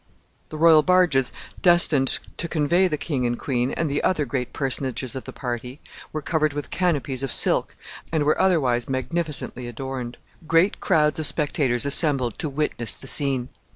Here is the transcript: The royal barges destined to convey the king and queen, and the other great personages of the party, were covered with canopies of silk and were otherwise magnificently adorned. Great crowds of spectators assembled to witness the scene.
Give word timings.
The 0.49 0.57
royal 0.57 0.81
barges 0.81 1.31
destined 1.61 2.17
to 2.37 2.47
convey 2.47 2.87
the 2.87 2.97
king 2.97 3.23
and 3.27 3.37
queen, 3.37 3.69
and 3.71 3.87
the 3.87 4.03
other 4.03 4.25
great 4.25 4.51
personages 4.51 5.13
of 5.13 5.25
the 5.25 5.31
party, 5.31 5.79
were 6.11 6.23
covered 6.23 6.53
with 6.53 6.71
canopies 6.71 7.21
of 7.21 7.31
silk 7.31 7.75
and 8.11 8.23
were 8.23 8.41
otherwise 8.41 8.89
magnificently 8.89 9.67
adorned. 9.67 10.17
Great 10.47 10.79
crowds 10.79 11.19
of 11.19 11.27
spectators 11.27 11.85
assembled 11.85 12.39
to 12.39 12.49
witness 12.49 12.95
the 12.95 13.05
scene. 13.05 13.49